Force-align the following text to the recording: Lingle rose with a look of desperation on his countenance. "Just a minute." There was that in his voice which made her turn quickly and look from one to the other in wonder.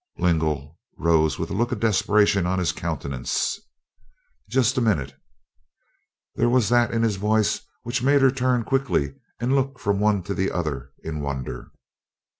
Lingle 0.17 0.79
rose 0.97 1.37
with 1.37 1.51
a 1.51 1.53
look 1.53 1.71
of 1.71 1.79
desperation 1.79 2.47
on 2.47 2.57
his 2.57 2.71
countenance. 2.71 3.59
"Just 4.49 4.75
a 4.75 4.81
minute." 4.81 5.13
There 6.33 6.49
was 6.49 6.69
that 6.69 6.89
in 6.91 7.03
his 7.03 7.17
voice 7.17 7.61
which 7.83 8.01
made 8.01 8.23
her 8.23 8.31
turn 8.31 8.63
quickly 8.63 9.13
and 9.39 9.53
look 9.55 9.77
from 9.77 9.99
one 9.99 10.23
to 10.23 10.33
the 10.33 10.49
other 10.49 10.91
in 11.03 11.21
wonder. 11.21 11.69